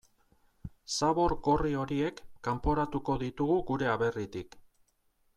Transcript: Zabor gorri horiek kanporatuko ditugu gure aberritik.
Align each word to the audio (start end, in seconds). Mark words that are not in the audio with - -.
Zabor 0.93 1.33
gorri 1.47 1.73
horiek 1.81 2.21
kanporatuko 2.47 3.17
ditugu 3.25 3.59
gure 3.69 3.91
aberritik. 3.97 4.57